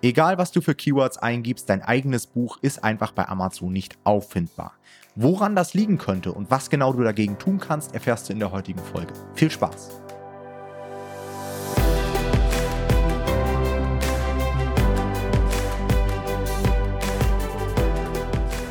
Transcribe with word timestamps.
Egal, 0.00 0.38
was 0.38 0.52
du 0.52 0.60
für 0.60 0.76
Keywords 0.76 1.18
eingibst, 1.18 1.68
dein 1.68 1.82
eigenes 1.82 2.28
Buch 2.28 2.58
ist 2.62 2.84
einfach 2.84 3.10
bei 3.10 3.26
Amazon 3.26 3.72
nicht 3.72 3.98
auffindbar. 4.04 4.74
Woran 5.16 5.56
das 5.56 5.74
liegen 5.74 5.98
könnte 5.98 6.30
und 6.30 6.52
was 6.52 6.70
genau 6.70 6.92
du 6.92 7.02
dagegen 7.02 7.36
tun 7.36 7.58
kannst, 7.58 7.94
erfährst 7.94 8.28
du 8.28 8.32
in 8.32 8.38
der 8.38 8.52
heutigen 8.52 8.78
Folge. 8.78 9.12
Viel 9.34 9.50
Spaß! 9.50 10.00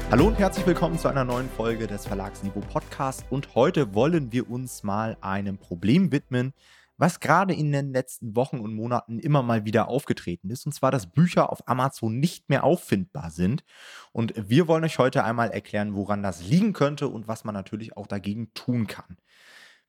Hallo 0.10 0.28
und 0.28 0.40
herzlich 0.40 0.66
willkommen 0.66 0.98
zu 0.98 1.10
einer 1.10 1.26
neuen 1.26 1.50
Folge 1.50 1.88
des 1.88 2.06
Verlagsniveau 2.06 2.62
Podcast 2.62 3.26
und 3.30 3.54
heute 3.54 3.94
wollen 3.94 4.32
wir 4.32 4.50
uns 4.50 4.84
mal 4.84 5.18
einem 5.20 5.58
Problem 5.58 6.14
widmen, 6.14 6.54
was 6.98 7.20
gerade 7.20 7.54
in 7.54 7.72
den 7.72 7.94
letzten 7.94 8.36
Wochen 8.36 8.60
und 8.60 8.74
Monaten 8.74 9.20
immer 9.20 9.44
mal 9.44 9.66
wieder 9.66 9.88
aufgetreten 9.88 10.50
ist, 10.50 10.66
und 10.66 10.74
zwar, 10.74 10.92
dass 10.92 11.12
Bücher 11.12 11.52
auf 11.52 11.68
Amazon 11.68 12.20
nicht 12.20 12.50
mehr 12.50 12.64
auffindbar 12.64 13.32
sind. 13.32 13.64
Und 14.12 14.34
wir 14.36 14.68
wollen 14.68 14.84
euch 14.84 14.98
heute 14.98 15.24
einmal 15.24 15.52
erklären, 15.52 15.96
woran 15.96 16.24
das 16.24 16.44
liegen 16.44 16.74
könnte 16.74 17.08
und 17.08 17.28
was 17.28 17.44
man 17.44 17.54
natürlich 17.54 17.96
auch 17.96 18.08
dagegen 18.08 18.54
tun 18.54 18.88
kann. 18.88 19.18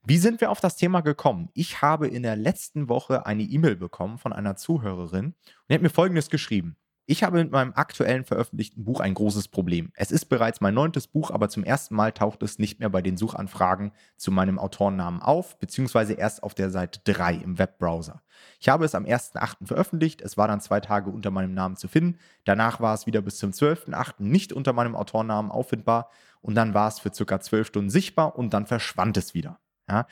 Wie 0.05 0.19
sind 0.19 0.41
wir 0.41 0.51
auf 0.51 0.61
das 0.61 0.77
Thema 0.77 1.01
gekommen? 1.01 1.51
Ich 1.55 1.83
habe 1.83 2.09
in 2.09 2.23
der 2.23 2.37
letzten 2.37 2.89
Woche 2.89 3.27
eine 3.27 3.43
E-Mail 3.43 3.77
bekommen 3.77 4.19
von 4.19 4.33
einer 4.33 4.57
Zuhörerin 4.57 5.27
und 5.27 5.35
die 5.69 5.75
hat 5.75 5.83
mir 5.83 5.91
Folgendes 5.91 6.31
geschrieben. 6.31 6.77
Ich 7.11 7.23
habe 7.23 7.39
mit 7.39 7.51
meinem 7.51 7.73
aktuellen 7.75 8.23
veröffentlichten 8.23 8.85
Buch 8.85 9.01
ein 9.01 9.15
großes 9.15 9.49
Problem. 9.49 9.91
Es 9.95 10.11
ist 10.11 10.27
bereits 10.27 10.61
mein 10.61 10.75
neuntes 10.75 11.07
Buch, 11.07 11.31
aber 11.31 11.49
zum 11.49 11.65
ersten 11.65 11.95
Mal 11.95 12.13
taucht 12.13 12.43
es 12.43 12.59
nicht 12.59 12.81
mehr 12.81 12.91
bei 12.91 13.01
den 13.01 13.17
Suchanfragen 13.17 13.93
zu 14.19 14.31
meinem 14.31 14.59
Autorennamen 14.59 15.23
auf, 15.23 15.59
beziehungsweise 15.59 16.13
erst 16.13 16.43
auf 16.43 16.55
der 16.55 16.69
Seite 16.69 17.01
3 17.05 17.37
im 17.37 17.59
Webbrowser. 17.59 18.21
Ich 18.61 18.69
habe 18.69 18.85
es 18.85 18.95
am 18.95 19.07
1.8. 19.07 19.67
veröffentlicht, 19.67 20.21
es 20.21 20.37
war 20.37 20.49
dann 20.49 20.61
zwei 20.61 20.81
Tage 20.81 21.09
unter 21.09 21.31
meinem 21.31 21.55
Namen 21.55 21.77
zu 21.77 21.89
finden, 21.89 22.19
danach 22.45 22.79
war 22.79 22.93
es 22.93 23.07
wieder 23.07 23.23
bis 23.23 23.39
zum 23.39 23.53
12.8. 23.53 24.17
nicht 24.19 24.53
unter 24.53 24.75
meinem 24.75 24.95
Autorennamen 24.95 25.51
auffindbar 25.51 26.11
und 26.43 26.57
dann 26.57 26.75
war 26.75 26.89
es 26.89 26.99
für 26.99 27.11
circa 27.11 27.41
12 27.41 27.69
Stunden 27.69 27.91
sichtbar 27.91 28.37
und 28.37 28.53
dann 28.53 28.67
verschwand 28.67 29.17
es 29.17 29.33
wieder. 29.33 29.59
Ja? 29.89 30.07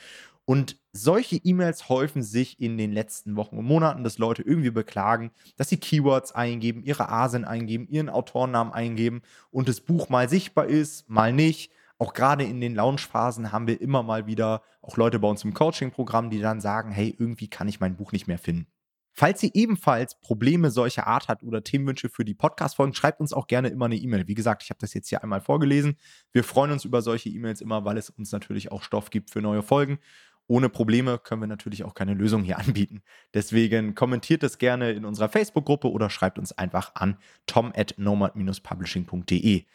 Und 0.49 0.77
solche 0.93 1.35
E-Mails 1.35 1.89
häufen 1.89 2.23
sich 2.23 2.61
in 2.61 2.77
den 2.77 2.93
letzten 2.93 3.35
Wochen 3.35 3.57
und 3.57 3.65
Monaten, 3.65 4.05
dass 4.05 4.17
Leute 4.17 4.43
irgendwie 4.43 4.71
beklagen, 4.71 5.31
dass 5.57 5.67
sie 5.67 5.75
Keywords 5.75 6.31
eingeben, 6.31 6.83
ihre 6.83 7.09
ASIN 7.09 7.43
eingeben, 7.43 7.85
ihren 7.89 8.07
Autorennamen 8.07 8.71
eingeben 8.71 9.23
und 9.51 9.67
das 9.67 9.81
Buch 9.81 10.07
mal 10.07 10.29
sichtbar 10.29 10.67
ist, 10.67 11.09
mal 11.09 11.33
nicht. 11.33 11.73
Auch 11.97 12.13
gerade 12.13 12.45
in 12.45 12.61
den 12.61 12.75
Launchphasen 12.75 13.51
haben 13.51 13.67
wir 13.67 13.81
immer 13.81 14.03
mal 14.03 14.25
wieder 14.25 14.61
auch 14.81 14.95
Leute 14.95 15.19
bei 15.19 15.27
uns 15.27 15.43
im 15.43 15.53
Coaching-Programm, 15.53 16.29
die 16.29 16.39
dann 16.39 16.61
sagen, 16.61 16.91
hey, 16.91 17.13
irgendwie 17.19 17.49
kann 17.49 17.67
ich 17.67 17.81
mein 17.81 17.97
Buch 17.97 18.13
nicht 18.13 18.27
mehr 18.27 18.39
finden. 18.39 18.67
Falls 19.11 19.43
ihr 19.43 19.49
ebenfalls 19.53 20.17
Probleme 20.21 20.71
solcher 20.71 21.07
Art 21.07 21.27
habt 21.27 21.43
oder 21.43 21.61
Themenwünsche 21.61 22.07
für 22.07 22.23
die 22.23 22.35
Podcast-Folgen, 22.35 22.93
schreibt 22.93 23.19
uns 23.19 23.33
auch 23.33 23.47
gerne 23.47 23.67
immer 23.67 23.85
eine 23.85 23.97
E-Mail. 23.97 24.27
Wie 24.27 24.35
gesagt, 24.35 24.63
ich 24.63 24.69
habe 24.69 24.79
das 24.79 24.93
jetzt 24.93 25.09
hier 25.09 25.23
einmal 25.23 25.41
vorgelesen. 25.41 25.97
Wir 26.31 26.45
freuen 26.45 26.71
uns 26.71 26.85
über 26.85 27.01
solche 27.01 27.27
E-Mails 27.27 27.59
immer, 27.59 27.83
weil 27.83 27.97
es 27.97 28.11
uns 28.11 28.31
natürlich 28.31 28.71
auch 28.71 28.83
Stoff 28.83 29.09
gibt 29.09 29.31
für 29.31 29.41
neue 29.41 29.63
Folgen 29.63 29.99
ohne 30.47 30.69
Probleme 30.69 31.19
können 31.19 31.41
wir 31.41 31.47
natürlich 31.47 31.83
auch 31.83 31.93
keine 31.93 32.13
Lösung 32.13 32.43
hier 32.43 32.57
anbieten. 32.59 33.01
Deswegen 33.33 33.95
kommentiert 33.95 34.43
es 34.43 34.57
gerne 34.57 34.91
in 34.91 35.05
unserer 35.05 35.29
Facebook-Gruppe 35.29 35.91
oder 35.91 36.09
schreibt 36.09 36.39
uns 36.39 36.51
einfach 36.51 36.95
an 36.95 37.17
tom 37.45 37.71
at 37.75 37.95
nomad-publishing.de. 37.97 39.65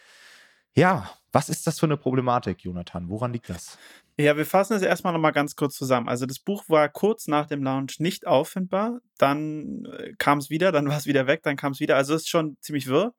Ja, 0.75 1.11
was 1.33 1.49
ist 1.49 1.67
das 1.67 1.79
für 1.79 1.87
eine 1.87 1.97
Problematik, 1.99 2.65
Jonathan? 2.65 3.09
Woran 3.09 3.33
liegt 3.33 3.51
das? 3.51 3.79
Ja, 4.19 4.37
wir 4.37 4.47
fassen 4.47 4.75
es 4.75 4.83
erstmal 4.83 5.13
nochmal 5.13 5.33
ganz 5.33 5.57
kurz 5.57 5.77
zusammen. 5.77 6.09
Also 6.09 6.27
das 6.27 6.39
Buch 6.39 6.65
war 6.69 6.89
kurz 6.89 7.27
nach 7.27 7.47
dem 7.47 7.63
Launch 7.63 7.99
nicht 7.99 8.27
auffindbar, 8.27 9.01
dann 9.19 9.87
äh, 9.87 10.13
kam 10.19 10.39
es 10.39 10.51
wieder, 10.51 10.73
dann 10.73 10.89
war 10.89 10.99
es 10.99 11.07
wieder 11.07 11.27
weg, 11.27 11.43
dann 11.43 11.57
kam 11.57 11.73
es 11.73 11.81
wieder. 11.81 11.97
Also 11.97 12.15
es 12.15 12.23
ist 12.23 12.29
schon 12.29 12.57
ziemlich 12.61 12.87
wirr. 12.89 13.15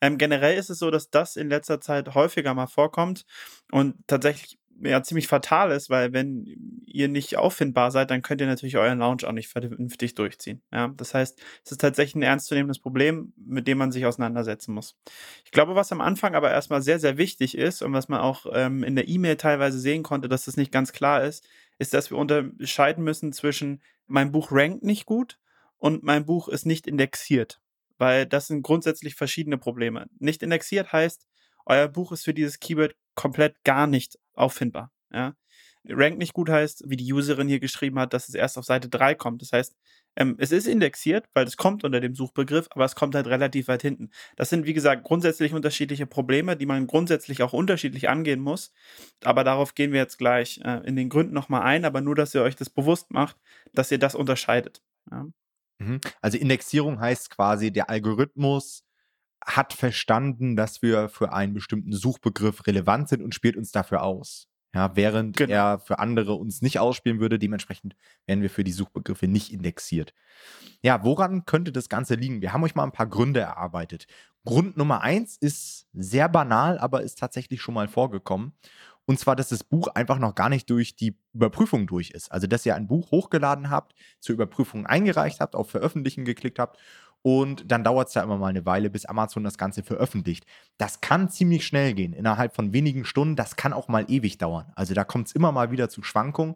Ähm, 0.00 0.18
generell 0.18 0.58
ist 0.58 0.70
es 0.70 0.78
so, 0.78 0.90
dass 0.90 1.08
das 1.08 1.36
in 1.36 1.48
letzter 1.48 1.80
Zeit 1.80 2.14
häufiger 2.14 2.52
mal 2.52 2.66
vorkommt 2.66 3.24
und 3.70 3.96
tatsächlich 4.06 4.58
ja 4.82 5.02
ziemlich 5.02 5.28
fatal 5.28 5.70
ist, 5.70 5.90
weil 5.90 6.12
wenn 6.12 6.82
ihr 6.86 7.08
nicht 7.08 7.36
auffindbar 7.36 7.90
seid, 7.90 8.10
dann 8.10 8.22
könnt 8.22 8.40
ihr 8.40 8.46
natürlich 8.46 8.76
euren 8.76 8.98
Launch 8.98 9.24
auch 9.24 9.32
nicht 9.32 9.48
vernünftig 9.48 10.14
durchziehen. 10.14 10.62
Ja, 10.72 10.88
das 10.88 11.14
heißt, 11.14 11.40
es 11.64 11.72
ist 11.72 11.80
tatsächlich 11.80 12.16
ein 12.16 12.22
ernstzunehmendes 12.22 12.78
Problem, 12.78 13.32
mit 13.36 13.66
dem 13.68 13.78
man 13.78 13.92
sich 13.92 14.06
auseinandersetzen 14.06 14.74
muss. 14.74 14.96
Ich 15.44 15.50
glaube, 15.50 15.74
was 15.74 15.92
am 15.92 16.00
Anfang 16.00 16.34
aber 16.34 16.50
erstmal 16.50 16.82
sehr, 16.82 16.98
sehr 16.98 17.18
wichtig 17.18 17.56
ist 17.56 17.82
und 17.82 17.92
was 17.92 18.08
man 18.08 18.20
auch 18.20 18.46
ähm, 18.52 18.82
in 18.82 18.96
der 18.96 19.08
E-Mail 19.08 19.36
teilweise 19.36 19.78
sehen 19.78 20.02
konnte, 20.02 20.28
dass 20.28 20.46
das 20.46 20.56
nicht 20.56 20.72
ganz 20.72 20.92
klar 20.92 21.22
ist, 21.22 21.46
ist, 21.78 21.94
dass 21.94 22.10
wir 22.10 22.18
unterscheiden 22.18 23.04
müssen 23.04 23.32
zwischen 23.32 23.82
mein 24.06 24.32
Buch 24.32 24.48
rankt 24.50 24.82
nicht 24.82 25.06
gut 25.06 25.38
und 25.78 26.02
mein 26.02 26.24
Buch 26.24 26.48
ist 26.48 26.66
nicht 26.66 26.86
indexiert. 26.86 27.60
Weil 27.96 28.26
das 28.26 28.48
sind 28.48 28.62
grundsätzlich 28.62 29.14
verschiedene 29.14 29.56
Probleme. 29.58 30.06
Nicht 30.18 30.42
indexiert 30.42 30.92
heißt, 30.92 31.26
euer 31.66 31.88
Buch 31.88 32.12
ist 32.12 32.24
für 32.24 32.34
dieses 32.34 32.58
Keyword 32.58 32.94
komplett 33.14 33.62
gar 33.64 33.86
nicht 33.86 34.18
auffindbar. 34.34 34.90
Ja. 35.12 35.34
Rank 35.88 36.16
nicht 36.16 36.32
gut 36.32 36.48
heißt, 36.48 36.84
wie 36.86 36.96
die 36.96 37.12
Userin 37.12 37.48
hier 37.48 37.60
geschrieben 37.60 37.98
hat, 37.98 38.14
dass 38.14 38.28
es 38.28 38.34
erst 38.34 38.56
auf 38.56 38.64
Seite 38.64 38.88
3 38.88 39.14
kommt. 39.14 39.42
Das 39.42 39.52
heißt, 39.52 39.76
ähm, 40.16 40.36
es 40.38 40.50
ist 40.50 40.66
indexiert, 40.66 41.26
weil 41.34 41.46
es 41.46 41.56
kommt 41.56 41.84
unter 41.84 42.00
dem 42.00 42.14
Suchbegriff, 42.14 42.68
aber 42.70 42.84
es 42.84 42.94
kommt 42.94 43.14
halt 43.14 43.26
relativ 43.26 43.68
weit 43.68 43.82
hinten. 43.82 44.10
Das 44.36 44.48
sind, 44.48 44.64
wie 44.64 44.72
gesagt, 44.72 45.04
grundsätzlich 45.04 45.52
unterschiedliche 45.52 46.06
Probleme, 46.06 46.56
die 46.56 46.66
man 46.66 46.86
grundsätzlich 46.86 47.42
auch 47.42 47.52
unterschiedlich 47.52 48.08
angehen 48.08 48.40
muss. 48.40 48.72
Aber 49.24 49.44
darauf 49.44 49.74
gehen 49.74 49.92
wir 49.92 50.00
jetzt 50.00 50.16
gleich 50.16 50.60
äh, 50.64 50.86
in 50.86 50.96
den 50.96 51.10
Gründen 51.10 51.34
nochmal 51.34 51.62
ein, 51.62 51.84
aber 51.84 52.00
nur, 52.00 52.14
dass 52.14 52.34
ihr 52.34 52.42
euch 52.42 52.56
das 52.56 52.70
bewusst 52.70 53.10
macht, 53.10 53.36
dass 53.72 53.90
ihr 53.90 53.98
das 53.98 54.14
unterscheidet. 54.14 54.82
Ja. 55.10 55.26
Mhm. 55.78 56.00
Also 56.22 56.38
Indexierung 56.38 57.00
heißt 57.00 57.30
quasi, 57.30 57.72
der 57.72 57.90
Algorithmus 57.90 58.83
hat 59.44 59.72
verstanden, 59.72 60.56
dass 60.56 60.82
wir 60.82 61.08
für 61.08 61.32
einen 61.32 61.54
bestimmten 61.54 61.92
Suchbegriff 61.92 62.66
relevant 62.66 63.08
sind 63.08 63.22
und 63.22 63.34
spielt 63.34 63.56
uns 63.56 63.72
dafür 63.72 64.02
aus. 64.02 64.48
Ja, 64.74 64.96
während 64.96 65.36
genau. 65.36 65.52
er 65.52 65.78
für 65.78 66.00
andere 66.00 66.34
uns 66.34 66.60
nicht 66.60 66.80
ausspielen 66.80 67.20
würde, 67.20 67.38
dementsprechend 67.38 67.94
werden 68.26 68.42
wir 68.42 68.50
für 68.50 68.64
die 68.64 68.72
Suchbegriffe 68.72 69.28
nicht 69.28 69.52
indexiert. 69.52 70.14
Ja, 70.82 71.04
woran 71.04 71.44
könnte 71.44 71.70
das 71.70 71.88
Ganze 71.88 72.16
liegen? 72.16 72.42
Wir 72.42 72.52
haben 72.52 72.64
euch 72.64 72.74
mal 72.74 72.82
ein 72.82 72.90
paar 72.90 73.06
Gründe 73.06 73.38
erarbeitet. 73.38 74.06
Grund 74.44 74.76
Nummer 74.76 75.00
eins 75.02 75.36
ist 75.36 75.86
sehr 75.92 76.28
banal, 76.28 76.78
aber 76.78 77.02
ist 77.02 77.18
tatsächlich 77.20 77.62
schon 77.62 77.74
mal 77.74 77.86
vorgekommen. 77.86 78.52
Und 79.06 79.20
zwar, 79.20 79.36
dass 79.36 79.50
das 79.50 79.62
Buch 79.62 79.88
einfach 79.88 80.18
noch 80.18 80.34
gar 80.34 80.48
nicht 80.48 80.68
durch 80.70 80.96
die 80.96 81.16
Überprüfung 81.34 81.86
durch 81.86 82.10
ist. 82.10 82.32
Also, 82.32 82.46
dass 82.46 82.66
ihr 82.66 82.74
ein 82.74 82.88
Buch 82.88 83.10
hochgeladen 83.10 83.70
habt, 83.70 83.94
zur 84.18 84.34
Überprüfung 84.34 84.86
eingereicht 84.86 85.40
habt, 85.40 85.54
auf 85.54 85.70
Veröffentlichen 85.70 86.24
geklickt 86.24 86.58
habt 86.58 86.78
und 87.26 87.72
dann 87.72 87.84
dauert 87.84 88.08
es 88.08 88.14
ja 88.14 88.22
immer 88.22 88.36
mal 88.36 88.48
eine 88.48 88.66
Weile, 88.66 88.90
bis 88.90 89.06
Amazon 89.06 89.44
das 89.44 89.56
Ganze 89.56 89.82
veröffentlicht. 89.82 90.44
Das 90.76 91.00
kann 91.00 91.30
ziemlich 91.30 91.66
schnell 91.66 91.94
gehen, 91.94 92.12
innerhalb 92.12 92.54
von 92.54 92.74
wenigen 92.74 93.06
Stunden. 93.06 93.34
Das 93.34 93.56
kann 93.56 93.72
auch 93.72 93.88
mal 93.88 94.04
ewig 94.08 94.36
dauern. 94.36 94.70
Also 94.74 94.92
da 94.92 95.04
kommt 95.04 95.28
es 95.28 95.32
immer 95.32 95.50
mal 95.50 95.70
wieder 95.70 95.88
zu 95.88 96.02
Schwankungen. 96.02 96.54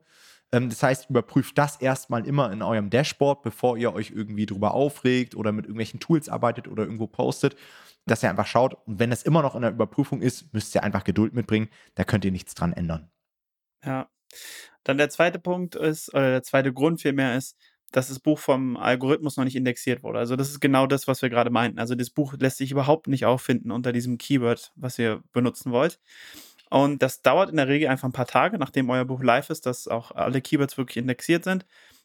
Ähm, 0.52 0.68
das 0.68 0.82
heißt, 0.82 1.08
überprüft 1.08 1.56
das 1.56 1.76
erstmal 1.76 2.26
immer 2.26 2.52
in 2.52 2.60
eurem 2.60 2.90
Dashboard, 2.90 3.42
bevor 3.42 3.78
ihr 3.78 3.94
euch 3.94 4.10
irgendwie 4.10 4.44
drüber 4.44 4.74
aufregt 4.74 5.34
oder 5.34 5.52
mit 5.52 5.64
irgendwelchen 5.64 6.00
Tools 6.00 6.28
arbeitet 6.28 6.68
oder 6.68 6.82
irgendwo 6.82 7.06
postet, 7.06 7.56
dass 8.04 8.22
ihr 8.22 8.28
einfach 8.28 8.46
schaut. 8.46 8.74
Und 8.86 8.98
wenn 8.98 9.10
es 9.10 9.22
immer 9.22 9.40
noch 9.40 9.54
in 9.54 9.62
der 9.62 9.70
Überprüfung 9.70 10.20
ist, 10.20 10.52
müsst 10.52 10.74
ihr 10.74 10.82
einfach 10.82 11.04
Geduld 11.04 11.32
mitbringen. 11.32 11.70
Da 11.94 12.04
könnt 12.04 12.26
ihr 12.26 12.32
nichts 12.32 12.54
dran 12.54 12.74
ändern. 12.74 13.10
Ja. 13.82 14.10
Dann 14.84 14.98
der 14.98 15.08
zweite 15.08 15.38
Punkt 15.38 15.76
ist, 15.76 16.12
oder 16.12 16.30
der 16.30 16.42
zweite 16.42 16.74
Grund 16.74 17.00
vielmehr 17.00 17.36
ist, 17.38 17.56
dass 17.92 18.08
das 18.08 18.20
Buch 18.20 18.38
vom 18.38 18.76
Algorithmus 18.76 19.36
noch 19.36 19.44
nicht 19.44 19.56
indexiert 19.56 20.02
wurde. 20.02 20.18
Also 20.18 20.36
das 20.36 20.50
ist 20.50 20.60
genau 20.60 20.86
das, 20.86 21.08
was 21.08 21.22
wir 21.22 21.30
gerade 21.30 21.50
meinten. 21.50 21.78
Also 21.78 21.94
das 21.94 22.10
Buch 22.10 22.34
lässt 22.38 22.58
sich 22.58 22.70
überhaupt 22.70 23.08
nicht 23.08 23.24
auffinden 23.24 23.70
unter 23.70 23.92
diesem 23.92 24.18
Keyword, 24.18 24.72
was 24.76 24.98
ihr 24.98 25.22
benutzen 25.32 25.72
wollt. 25.72 25.98
Und 26.70 27.02
das 27.02 27.22
dauert 27.22 27.50
in 27.50 27.56
der 27.56 27.68
Regel 27.68 27.88
einfach 27.88 28.08
ein 28.08 28.12
paar 28.12 28.26
Tage, 28.26 28.58
nachdem 28.58 28.90
euer 28.90 29.06
Buch 29.06 29.22
live 29.22 29.48
ist, 29.50 29.64
dass 29.64 29.88
auch 29.88 30.12
alle 30.12 30.42
Keywords 30.42 30.76
wirklich 30.76 30.98
indexiert 30.98 31.44
sind. 31.44 31.64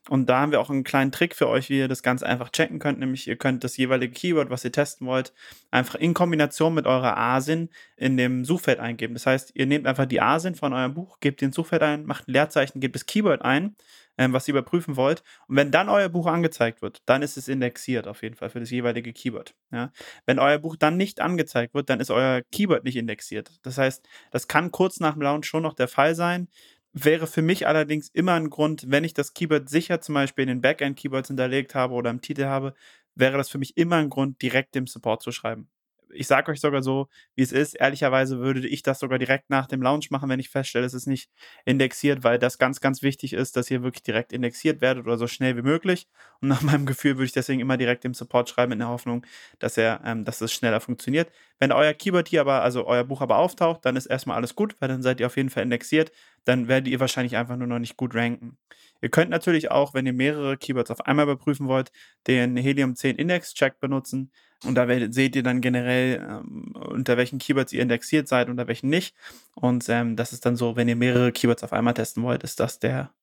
Und 0.10 0.28
da 0.30 0.42
haben 0.42 0.52
wir 0.52 0.60
auch 0.60 0.70
einen 0.70 0.84
kleinen 0.84 1.14
Trick 1.14 1.34
für 1.34 1.48
euch, 1.48 1.70
wie 1.70 1.80
ihr 1.80 1.88
das 1.88 2.04
ganz 2.04 2.24
einfach 2.24 2.50
checken 2.50 2.80
könnt. 2.80 3.00
Nämlich 3.00 3.28
ihr 3.28 3.38
könnt 3.38 3.64
das 3.64 3.78
jeweilige 3.78 4.14
Keyword, 4.14 4.50
was 4.50 4.66
ihr 4.66 4.72
testen 4.72 5.08
wollt, 5.08 5.34
einfach 5.72 5.96
in 5.96 6.14
Kombination 6.14 6.74
mit 6.74 6.86
eurer 6.86 7.18
ASIN 7.18 7.70
in 7.96 8.18
dem 8.18 8.44
Suchfeld 8.44 8.80
eingeben. 8.80 9.14
Das 9.14 9.26
heißt, 9.26 9.52
ihr 9.54 9.66
nehmt 9.66 9.88
einfach 9.88 10.06
die 10.06 10.20
ASIN 10.20 10.56
von 10.56 10.74
eurem 10.74 10.94
Buch, 10.94 11.20
gebt 11.22 11.40
den 11.40 11.54
Suchfeld 11.54 11.84
ein, 11.84 12.06
macht 12.06 12.28
ein 12.28 12.34
Leerzeichen, 12.34 12.82
gebt 12.82 12.96
das 12.96 13.06
Keyword 13.06 13.44
ein, 13.44 13.76
was 14.18 14.48
ihr 14.48 14.54
überprüfen 14.54 14.96
wollt. 14.96 15.24
Und 15.48 15.56
wenn 15.56 15.72
dann 15.72 15.90
euer 15.90 16.10
Buch 16.10 16.28
angezeigt 16.28 16.82
wird, 16.82 17.02
dann 17.06 17.22
ist 17.22 17.38
es 17.38 17.48
indexiert 17.48 18.08
auf 18.08 18.22
jeden 18.22 18.36
Fall 18.36 18.50
für 18.50 18.60
das 18.60 18.70
jeweilige 18.70 19.14
Keyword. 19.14 19.56
Ja? 19.72 19.92
Wenn 20.26 20.40
euer 20.40 20.60
Buch 20.60 20.76
dann 20.76 20.98
nicht 20.98 21.20
angezeigt 21.20 21.74
wird, 21.74 21.90
dann 21.90 22.00
ist 22.00 22.12
euer 22.12 22.42
Keyword 22.52 22.84
nicht 22.84 22.96
indexiert. 22.96 23.60
Das 23.64 23.78
heißt, 23.78 24.08
das 24.32 24.48
kann 24.48 24.72
kurz 24.72 25.00
nach 25.00 25.14
dem 25.14 25.22
Launch 25.22 25.46
schon 25.46 25.64
noch 25.64 25.74
der 25.74 25.88
Fall 25.88 26.16
sein 26.16 26.48
wäre 26.94 27.26
für 27.26 27.42
mich 27.42 27.68
allerdings 27.68 28.10
immer 28.10 28.34
ein 28.34 28.50
Grund, 28.50 28.86
wenn 28.88 29.04
ich 29.04 29.14
das 29.14 29.34
Keyword 29.34 29.68
sicher 29.68 30.00
zum 30.00 30.14
Beispiel 30.14 30.44
in 30.44 30.50
den 30.50 30.62
Backend-Keywords 30.62 31.28
hinterlegt 31.30 31.76
habe 31.76 31.96
oder 31.96 32.12
im 32.12 32.22
Titel 32.22 32.46
habe, 32.46 32.76
wäre 33.16 33.38
das 33.38 33.50
für 33.50 33.58
mich 33.58 33.78
immer 33.78 33.98
ein 33.98 34.10
Grund, 34.10 34.42
direkt 34.42 34.76
dem 34.76 34.88
Support 34.88 35.24
zu 35.24 35.32
schreiben. 35.32 35.70
Ich 36.16 36.28
sage 36.28 36.52
euch 36.52 36.60
sogar 36.60 36.82
so, 36.84 37.08
wie 37.36 37.42
es 37.44 37.52
ist. 37.52 37.76
Ehrlicherweise 37.76 38.40
würde 38.40 38.68
ich 38.68 38.84
das 38.84 39.00
sogar 39.00 39.20
direkt 39.20 39.50
nach 39.50 39.68
dem 39.68 39.82
Launch 39.82 40.12
machen, 40.12 40.30
wenn 40.30 40.40
ich 40.40 40.50
feststelle, 40.50 40.86
es 40.86 40.94
ist 40.94 41.08
nicht 41.08 41.30
indexiert, 41.66 42.24
weil 42.24 42.40
das 42.40 42.58
ganz, 42.58 42.80
ganz 42.82 43.02
wichtig 43.02 43.34
ist, 43.34 43.56
dass 43.58 43.70
ihr 43.72 43.84
wirklich 43.84 44.04
direkt 44.04 44.34
indexiert 44.34 44.82
werdet 44.82 45.06
oder 45.06 45.18
so 45.18 45.28
schnell 45.28 45.58
wie 45.58 45.62
möglich. 45.62 46.08
Und 46.42 46.50
nach 46.50 46.62
meinem 46.62 46.86
Gefühl 46.86 47.16
würde 47.18 47.26
ich 47.26 47.32
deswegen 47.34 47.60
immer 47.62 47.78
direkt 47.78 48.04
dem 48.04 48.14
Support 48.14 48.50
schreiben 48.50 48.74
in 48.74 48.80
der 48.80 48.90
Hoffnung, 48.90 49.26
dass 49.60 49.78
er, 49.78 50.02
ähm, 50.06 50.26
dass 50.26 50.42
es 50.42 50.54
schneller 50.54 50.82
funktioniert. 50.82 51.32
Wenn 51.64 51.72
euer 51.72 51.94
Keyword 51.94 52.28
hier 52.28 52.42
aber, 52.42 52.62
also 52.62 52.86
euer 52.86 53.06
Buch 53.06 53.22
aber 53.22 53.38
auftaucht, 53.38 53.86
dann 53.86 53.96
ist 53.96 54.08
erstmal 54.08 54.36
alles 54.36 54.54
gut, 54.54 54.76
weil 54.82 54.90
dann 54.90 55.02
seid 55.02 55.22
ihr 55.22 55.28
auf 55.28 55.38
jeden 55.38 55.50
Fall 55.50 55.64
indexiert. 55.64 56.12
Dann 56.44 56.68
werdet 56.68 56.90
ihr 56.90 57.00
wahrscheinlich 57.00 57.38
einfach 57.38 57.56
nur 57.56 57.68
noch 57.68 57.80
nicht 57.80 57.96
gut 57.96 58.16
ranken. 58.16 58.58
Ihr 59.02 59.08
könnt 59.08 59.30
natürlich 59.30 59.72
auch, 59.72 59.94
wenn 59.94 60.06
ihr 60.06 60.12
mehrere 60.12 60.58
Keywords 60.58 60.92
auf 60.92 61.06
einmal 61.06 61.24
überprüfen 61.24 61.70
wollt, 61.70 61.94
den 62.28 62.58
Helium 62.58 62.98
10 62.98 63.16
Index 63.16 63.54
Check 63.54 63.80
benutzen. 63.80 64.34
Und 64.66 64.76
da 64.76 64.86
seht 65.10 65.38
ihr 65.38 65.44
dann 65.44 65.62
generell, 65.62 66.18
ähm, 66.18 66.74
unter 66.76 67.16
welchen 67.16 67.40
Keywords 67.40 67.72
ihr 67.72 67.82
indexiert 67.82 68.28
seid, 68.28 68.50
unter 68.50 68.68
welchen 68.68 68.90
nicht. 68.90 69.16
Und 69.56 69.88
ähm, 69.88 70.18
das 70.18 70.34
ist 70.34 70.46
dann 70.46 70.58
so, 70.58 70.76
wenn 70.76 70.90
ihr 70.90 70.98
mehrere 70.98 71.32
Keywords 71.32 71.64
auf 71.64 71.72
einmal 71.72 71.94
testen 71.94 72.24
wollt, 72.24 72.44
ist 72.44 72.60
das 72.60 72.80
der, 72.80 73.14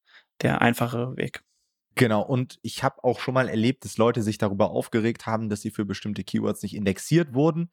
der 0.40 0.62
einfache 0.62 1.14
Weg. 1.14 1.42
Genau, 1.96 2.22
und 2.22 2.58
ich 2.62 2.82
habe 2.82 3.04
auch 3.04 3.20
schon 3.20 3.34
mal 3.34 3.48
erlebt, 3.50 3.84
dass 3.84 3.98
Leute 3.98 4.22
sich 4.22 4.38
darüber 4.38 4.70
aufgeregt 4.70 5.26
haben, 5.26 5.50
dass 5.50 5.60
sie 5.60 5.70
für 5.70 5.84
bestimmte 5.84 6.24
Keywords 6.24 6.62
nicht 6.62 6.74
indexiert 6.74 7.34
wurden. 7.34 7.70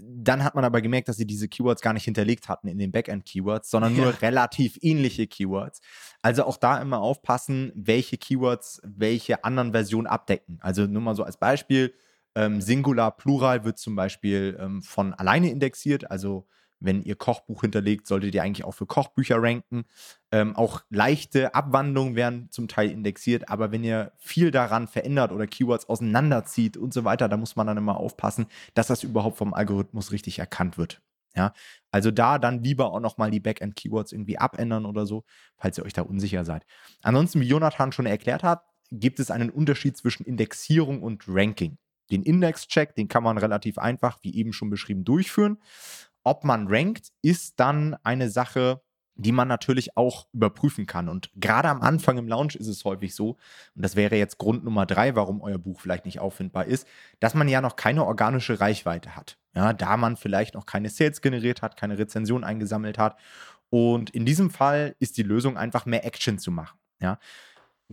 Dann 0.00 0.44
hat 0.44 0.54
man 0.54 0.64
aber 0.64 0.80
gemerkt, 0.80 1.08
dass 1.08 1.16
sie 1.16 1.26
diese 1.26 1.48
Keywords 1.48 1.82
gar 1.82 1.92
nicht 1.92 2.04
hinterlegt 2.04 2.48
hatten 2.48 2.68
in 2.68 2.78
den 2.78 2.92
Backend-Keywords, 2.92 3.70
sondern 3.70 3.96
ja. 3.96 4.04
nur 4.04 4.22
relativ 4.22 4.78
ähnliche 4.80 5.26
Keywords. 5.26 5.80
Also 6.22 6.44
auch 6.44 6.56
da 6.56 6.80
immer 6.80 7.00
aufpassen, 7.00 7.72
welche 7.74 8.16
Keywords 8.16 8.80
welche 8.84 9.44
anderen 9.44 9.72
Versionen 9.72 10.06
abdecken. 10.06 10.58
Also 10.60 10.86
nur 10.86 11.02
mal 11.02 11.14
so 11.14 11.24
als 11.24 11.36
Beispiel, 11.36 11.94
ähm, 12.34 12.60
Singular, 12.60 13.16
Plural 13.16 13.64
wird 13.64 13.78
zum 13.78 13.94
Beispiel 13.94 14.56
ähm, 14.58 14.82
von 14.82 15.12
alleine 15.14 15.50
indexiert, 15.50 16.10
also 16.10 16.46
wenn 16.84 17.02
ihr 17.02 17.16
Kochbuch 17.16 17.62
hinterlegt, 17.62 18.06
solltet 18.06 18.34
ihr 18.34 18.42
eigentlich 18.42 18.64
auch 18.64 18.72
für 18.74 18.86
Kochbücher 18.86 19.42
ranken. 19.42 19.84
Ähm, 20.30 20.56
auch 20.56 20.82
leichte 20.90 21.54
Abwandlungen 21.54 22.16
werden 22.16 22.48
zum 22.50 22.68
Teil 22.68 22.90
indexiert, 22.90 23.48
aber 23.48 23.72
wenn 23.72 23.84
ihr 23.84 24.12
viel 24.18 24.50
daran 24.50 24.88
verändert 24.88 25.32
oder 25.32 25.46
Keywords 25.46 25.88
auseinanderzieht 25.88 26.76
und 26.76 26.92
so 26.92 27.04
weiter, 27.04 27.28
da 27.28 27.36
muss 27.36 27.56
man 27.56 27.66
dann 27.66 27.76
immer 27.76 27.96
aufpassen, 27.96 28.46
dass 28.74 28.86
das 28.86 29.02
überhaupt 29.02 29.36
vom 29.38 29.54
Algorithmus 29.54 30.12
richtig 30.12 30.38
erkannt 30.38 30.78
wird. 30.78 31.00
Ja, 31.34 31.54
also 31.90 32.10
da 32.10 32.38
dann 32.38 32.62
lieber 32.62 32.92
auch 32.92 33.00
nochmal 33.00 33.30
die 33.30 33.40
Backend-Keywords 33.40 34.12
irgendwie 34.12 34.38
abändern 34.38 34.84
oder 34.84 35.06
so, 35.06 35.24
falls 35.56 35.78
ihr 35.78 35.84
euch 35.84 35.94
da 35.94 36.02
unsicher 36.02 36.44
seid. 36.44 36.66
Ansonsten, 37.02 37.40
wie 37.40 37.46
Jonathan 37.46 37.90
schon 37.90 38.04
erklärt 38.04 38.42
hat, 38.42 38.64
gibt 38.90 39.18
es 39.18 39.30
einen 39.30 39.48
Unterschied 39.48 39.96
zwischen 39.96 40.24
Indexierung 40.24 41.02
und 41.02 41.24
Ranking. 41.26 41.78
Den 42.10 42.22
Index-Check, 42.22 42.94
den 42.94 43.08
kann 43.08 43.22
man 43.22 43.38
relativ 43.38 43.78
einfach, 43.78 44.18
wie 44.22 44.34
eben 44.34 44.52
schon 44.52 44.68
beschrieben, 44.68 45.04
durchführen. 45.04 45.58
Ob 46.24 46.44
man 46.44 46.68
rankt, 46.68 47.08
ist 47.22 47.58
dann 47.58 47.96
eine 48.02 48.30
Sache, 48.30 48.80
die 49.14 49.32
man 49.32 49.48
natürlich 49.48 49.96
auch 49.96 50.26
überprüfen 50.32 50.86
kann. 50.86 51.08
Und 51.08 51.30
gerade 51.36 51.68
am 51.68 51.82
Anfang 51.82 52.18
im 52.18 52.28
Launch 52.28 52.54
ist 52.56 52.66
es 52.66 52.84
häufig 52.84 53.14
so, 53.14 53.36
und 53.74 53.84
das 53.84 53.96
wäre 53.96 54.16
jetzt 54.16 54.38
Grund 54.38 54.64
Nummer 54.64 54.86
drei, 54.86 55.14
warum 55.14 55.42
euer 55.42 55.58
Buch 55.58 55.80
vielleicht 55.80 56.06
nicht 56.06 56.20
auffindbar 56.20 56.66
ist, 56.66 56.86
dass 57.20 57.34
man 57.34 57.48
ja 57.48 57.60
noch 57.60 57.76
keine 57.76 58.04
organische 58.04 58.60
Reichweite 58.60 59.14
hat. 59.16 59.38
Ja, 59.54 59.74
da 59.74 59.96
man 59.96 60.16
vielleicht 60.16 60.54
noch 60.54 60.64
keine 60.64 60.88
Sales 60.88 61.20
generiert 61.20 61.60
hat, 61.60 61.76
keine 61.76 61.98
Rezension 61.98 62.42
eingesammelt 62.42 62.96
hat. 62.96 63.18
Und 63.68 64.10
in 64.10 64.24
diesem 64.24 64.50
Fall 64.50 64.96
ist 64.98 65.18
die 65.18 65.22
Lösung 65.22 65.58
einfach 65.58 65.84
mehr 65.84 66.06
Action 66.06 66.38
zu 66.38 66.50
machen. 66.50 66.78
Ja. 67.00 67.18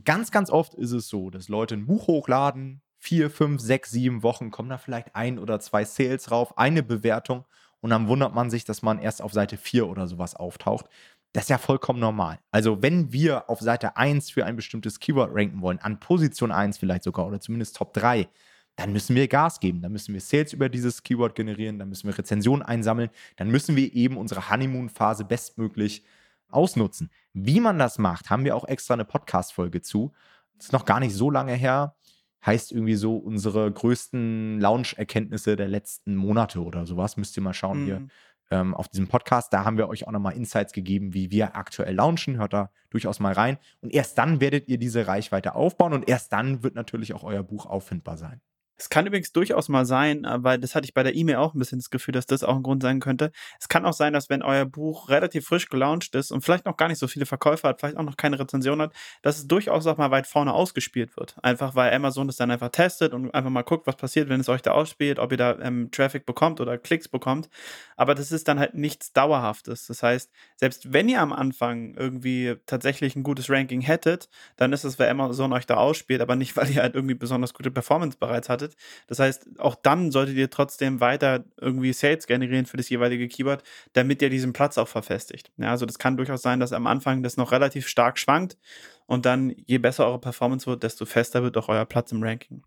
Ganz, 0.06 0.32
ganz 0.32 0.50
oft 0.50 0.74
ist 0.76 0.92
es 0.92 1.10
so, 1.10 1.30
dass 1.30 1.50
Leute 1.50 1.76
ein 1.76 1.86
Buch 1.86 2.08
hochladen, 2.08 2.82
vier, 2.98 3.30
fünf, 3.30 3.62
sechs, 3.62 3.92
sieben 3.92 4.24
Wochen 4.24 4.52
kommen 4.52 4.70
da 4.70 4.78
vielleicht 4.78 5.16
ein 5.16 5.40
oder 5.40 5.60
zwei 5.60 5.84
Sales 5.84 6.32
rauf, 6.32 6.58
eine 6.58 6.84
Bewertung 6.84 7.46
und 7.82 7.90
dann 7.90 8.08
wundert 8.08 8.34
man 8.34 8.50
sich, 8.50 8.66
dass 8.66 8.82
man 8.82 9.00
erst 9.00 9.22
auf 9.22 9.34
Seite 9.34 9.58
4 9.58 9.88
oder 9.88 10.08
sowas 10.08 10.36
auftaucht. 10.36 10.86
Das 11.34 11.44
ist 11.44 11.50
ja 11.50 11.58
vollkommen 11.60 12.00
normal. 12.00 12.40
Also, 12.52 12.82
wenn 12.82 13.12
wir 13.14 13.50
auf 13.50 13.60
Seite 13.60 13.98
1 13.98 14.32
für 14.32 14.46
ein 14.46 14.56
bestimmtes 14.56 15.00
Keyword 15.00 15.32
ranken 15.34 15.62
wollen, 15.62 15.80
an 15.80 16.00
Position 16.00 16.52
1 16.52 16.78
vielleicht 16.78 17.04
sogar 17.04 17.28
oder 17.28 17.40
zumindest 17.40 17.76
Top 17.76 17.94
3, 17.94 18.28
dann 18.76 18.94
müssen 18.94 19.16
wir 19.16 19.28
Gas 19.28 19.60
geben. 19.60 19.82
Dann 19.82 19.92
müssen 19.92 20.14
wir 20.14 20.22
Sales 20.22 20.54
über 20.54 20.70
dieses 20.70 21.04
Keyword 21.04 21.36
generieren, 21.36 21.78
dann 21.78 21.90
müssen 21.90 22.08
wir 22.08 22.18
Rezensionen 22.18 22.64
einsammeln, 22.64 23.10
dann 23.36 23.50
müssen 23.50 23.76
wir 23.76 23.94
eben 23.94 24.18
unsere 24.18 24.50
Honeymoon-Phase 24.50 25.26
bestmöglich 25.26 26.04
ausnutzen. 26.50 27.12
Wie 27.34 27.60
man 27.60 27.78
das 27.78 28.00
macht, 28.00 28.30
haben 28.30 28.46
wir 28.46 28.56
auch 28.56 28.68
extra 28.68 28.96
eine 28.96 29.06
Podcast-Folge 29.06 29.82
zu. 29.82 30.14
Das 30.56 30.68
ist 30.68 30.74
noch 30.74 30.86
gar 30.86 31.00
nicht 31.00 31.14
so 31.14 31.30
lange 31.30 31.54
her 31.54 31.96
heißt 32.46 32.72
irgendwie 32.72 32.96
so 32.96 33.18
unsere 33.18 33.72
größten 33.72 34.60
Launch-Erkenntnisse 34.60 35.56
der 35.56 35.68
letzten 35.68 36.16
Monate 36.16 36.64
oder 36.64 36.86
sowas. 36.86 37.18
Müsst 37.18 37.36
ihr 37.38 37.44
mal 37.44 37.54
schauen 37.54 37.82
mhm. 37.82 37.86
hier 37.86 38.08
ähm, 38.52 38.74
auf 38.74 38.88
diesem 38.88 39.08
Podcast. 39.08 39.54
Da 39.54 39.66
haben 39.66 39.78
wir 39.78 39.90
euch 39.90 40.08
auch 40.08 40.12
nochmal 40.12 40.34
Insights 40.34 40.74
gegeben, 40.74 41.14
wie 41.14 41.32
wir 41.32 41.56
aktuell 41.56 41.96
launchen. 41.96 42.38
Hört 42.38 42.54
da 42.54 42.72
durchaus 42.90 43.20
mal 43.20 43.34
rein. 43.34 43.58
Und 43.82 43.94
erst 43.94 44.18
dann 44.18 44.42
werdet 44.42 44.68
ihr 44.68 44.78
diese 44.78 45.08
Reichweite 45.08 45.56
aufbauen 45.56 45.94
und 45.94 46.10
erst 46.10 46.34
dann 46.34 46.64
wird 46.64 46.76
natürlich 46.76 47.14
auch 47.14 47.24
euer 47.24 47.44
Buch 47.44 47.66
auffindbar 47.66 48.18
sein. 48.18 48.42
Es 48.80 48.90
kann 48.90 49.06
übrigens 49.06 49.34
durchaus 49.34 49.68
mal 49.68 49.86
sein, 49.86 50.24
äh, 50.24 50.42
weil 50.42 50.58
das 50.58 50.74
hatte 50.74 50.86
ich 50.86 50.94
bei 50.94 51.04
der 51.04 51.14
E-Mail 51.14 51.36
auch 51.36 51.54
ein 51.54 51.60
bisschen 51.60 51.80
das 51.80 51.90
Gefühl, 51.90 52.14
dass 52.14 52.26
das 52.26 52.44
auch 52.44 52.56
ein 52.56 52.64
Grund 52.64 52.82
sein 52.82 53.02
könnte. 53.02 53.32
Es 53.60 53.68
kann 53.68 53.86
auch 53.86 53.94
sein, 53.94 54.14
dass 54.14 54.30
wenn 54.30 54.42
euer 54.42 54.66
Buch 54.66 55.10
relativ 55.10 55.46
frisch 55.46 55.68
gelauncht 55.68 56.16
ist 56.16 56.32
und 56.32 56.42
vielleicht 56.42 56.66
noch 56.66 56.78
gar 56.78 56.88
nicht 56.88 56.98
so 56.98 57.08
viele 57.08 57.26
Verkäufe 57.26 57.68
hat, 57.68 57.82
vielleicht 57.82 57.98
auch 57.98 58.04
noch 58.04 58.16
keine 58.16 58.40
Rezension 58.40 58.82
hat, 58.82 58.94
dass 59.22 59.38
es 59.38 59.48
durchaus 59.48 59.86
auch 59.86 59.98
mal 59.98 60.12
weit 60.12 60.28
vorne 60.28 60.54
ausgespielt 60.54 61.18
wird. 61.18 61.36
Einfach 61.44 61.76
weil 61.76 61.94
Amazon 61.94 62.30
es 62.30 62.38
dann 62.38 62.52
einfach 62.52 62.70
testet 62.70 63.14
und 63.14 63.34
einfach 63.34 63.50
mal 63.50 63.64
guckt, 63.64 63.86
was 63.86 63.98
passiert, 63.98 64.30
wenn 64.30 64.40
es 64.40 64.48
euch 64.48 64.62
da 64.62 64.72
ausspielt, 64.72 65.20
ob 65.20 65.32
ihr 65.32 65.38
da 65.38 65.60
ähm, 65.60 65.92
Traffic 65.92 66.26
bekommt 66.26 66.62
oder 66.62 66.78
Klicks 66.78 67.10
bekommt. 67.10 67.50
Aber 67.98 68.16
das 68.16 68.32
ist 68.32 68.48
dann 68.48 68.60
halt 68.60 68.76
nichts 68.76 69.12
Dauerhaftes. 69.12 69.88
Das 69.88 70.04
heißt, 70.04 70.32
selbst 70.56 70.94
wenn 70.94 71.10
ihr 71.10 71.22
am 71.22 71.34
Anfang 71.34 71.96
irgendwie 71.96 72.56
tatsächlich 72.66 73.18
ein 73.18 73.24
gutes 73.24 73.50
Ranking 73.50 73.82
hättet, 73.82 74.30
dann 74.56 74.72
ist 74.72 74.86
es, 74.86 74.98
weil 75.00 75.10
Amazon 75.10 75.52
euch 75.52 75.66
da 75.66 75.76
ausspielt, 75.76 76.22
aber 76.22 76.38
nicht, 76.38 76.56
weil 76.56 76.70
ihr 76.70 76.82
halt 76.82 76.96
irgendwie 76.96 77.16
besonders 77.16 77.54
gute 77.54 77.72
Performance 77.72 78.18
bereits 78.18 78.48
hattet 78.48 78.69
arbeitet. 78.70 78.78
Das 79.08 79.20
heißt, 79.20 79.60
auch 79.60 79.76
dann 79.76 80.12
solltet 80.12 80.36
ihr 80.36 80.50
trotzdem 80.50 81.00
weiter 81.00 81.46
irgendwie 81.60 81.94
Sales 81.94 82.28
generieren 82.28 82.66
für 82.66 82.78
das 82.78 82.90
jeweilige 82.90 83.28
Keyword, 83.28 83.64
damit 83.94 84.22
ihr 84.22 84.30
diesen 84.30 84.54
Platz 84.54 84.78
auch 84.78 84.88
verfestigt. 84.88 85.52
Ja, 85.58 85.72
also 85.72 85.86
das 85.86 86.00
kann 86.00 86.18
durchaus 86.18 86.42
sein, 86.42 86.60
dass 86.60 86.74
am 86.74 86.88
Anfang 86.88 87.24
das 87.24 87.38
noch 87.38 87.52
relativ 87.52 87.88
stark 87.88 88.18
schwankt 88.18 88.58
und 89.06 89.26
dann, 89.26 89.56
je 89.66 89.78
besser 89.78 90.06
eure 90.06 90.20
Performance 90.20 90.68
wird, 90.68 90.84
desto 90.84 91.06
fester 91.06 91.44
wird 91.44 91.58
auch 91.58 91.70
euer 91.70 91.86
Platz 91.86 92.12
im 92.12 92.24
Ranking. 92.24 92.64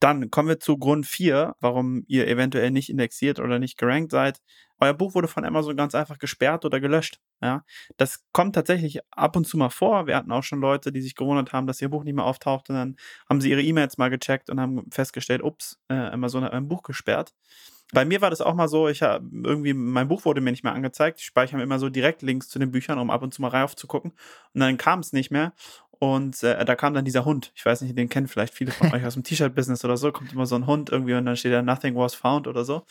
Dann 0.00 0.30
kommen 0.30 0.48
wir 0.48 0.60
zu 0.60 0.78
Grund 0.78 1.06
4, 1.06 1.56
warum 1.60 2.04
ihr 2.06 2.28
eventuell 2.28 2.70
nicht 2.70 2.88
indexiert 2.88 3.40
oder 3.40 3.58
nicht 3.58 3.78
gerankt 3.78 4.12
seid. 4.12 4.40
Euer 4.80 4.94
Buch 4.94 5.14
wurde 5.14 5.26
von 5.26 5.44
Amazon 5.44 5.76
ganz 5.76 5.94
einfach 5.94 6.18
gesperrt 6.18 6.64
oder 6.64 6.78
gelöscht. 6.80 7.20
Ja, 7.42 7.64
das 7.96 8.24
kommt 8.32 8.54
tatsächlich 8.54 9.00
ab 9.10 9.36
und 9.36 9.44
zu 9.46 9.56
mal 9.56 9.70
vor. 9.70 10.06
Wir 10.06 10.16
hatten 10.16 10.30
auch 10.30 10.44
schon 10.44 10.60
Leute, 10.60 10.92
die 10.92 11.00
sich 11.02 11.16
gewundert 11.16 11.52
haben, 11.52 11.66
dass 11.66 11.82
ihr 11.82 11.88
Buch 11.88 12.04
nicht 12.04 12.14
mehr 12.14 12.24
auftaucht 12.24 12.68
und 12.70 12.76
dann 12.76 12.96
haben 13.28 13.40
sie 13.40 13.50
ihre 13.50 13.62
E-Mails 13.62 13.98
mal 13.98 14.10
gecheckt 14.10 14.50
und 14.50 14.60
haben 14.60 14.88
festgestellt, 14.90 15.42
ups, 15.42 15.80
äh, 15.88 15.94
Amazon 15.94 16.44
hat 16.44 16.52
mein 16.52 16.68
Buch 16.68 16.82
gesperrt. 16.82 17.34
Bei 17.92 18.04
mir 18.04 18.20
war 18.20 18.28
das 18.28 18.42
auch 18.42 18.54
mal 18.54 18.68
so, 18.68 18.88
ich 18.88 19.00
habe 19.02 19.26
irgendwie, 19.44 19.72
mein 19.72 20.08
Buch 20.08 20.26
wurde 20.26 20.42
mir 20.42 20.50
nicht 20.50 20.62
mehr 20.62 20.74
angezeigt. 20.74 21.20
Ich 21.20 21.26
speichere 21.26 21.62
immer 21.62 21.78
so 21.78 21.88
direkt 21.88 22.20
Links 22.20 22.48
zu 22.48 22.58
den 22.58 22.70
Büchern, 22.70 22.98
um 22.98 23.10
ab 23.10 23.22
und 23.22 23.32
zu 23.32 23.40
mal 23.40 23.48
rauf 23.48 23.76
zu 23.76 23.86
gucken. 23.86 24.12
Und 24.52 24.60
dann 24.60 24.76
kam 24.76 25.00
es 25.00 25.14
nicht 25.14 25.30
mehr. 25.30 25.54
Und 26.00 26.42
äh, 26.44 26.64
da 26.64 26.76
kam 26.76 26.94
dann 26.94 27.04
dieser 27.04 27.24
Hund. 27.24 27.50
Ich 27.56 27.66
weiß 27.66 27.80
nicht, 27.82 27.98
den 27.98 28.08
kennen 28.08 28.28
vielleicht 28.28 28.54
viele 28.54 28.70
von 28.70 28.92
euch 28.92 29.04
aus 29.04 29.14
dem 29.14 29.22
T-Shirt-Business 29.24 29.84
oder 29.84 29.96
so. 29.96 30.12
Kommt 30.12 30.32
immer 30.32 30.46
so 30.46 30.54
ein 30.54 30.66
Hund 30.66 30.90
irgendwie 30.90 31.14
und 31.14 31.26
dann 31.26 31.36
steht 31.36 31.52
da 31.52 31.62
Nothing 31.62 31.96
was 31.96 32.14
found 32.14 32.46
oder 32.46 32.64
so. 32.64 32.84